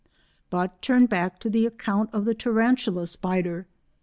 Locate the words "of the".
2.11-2.33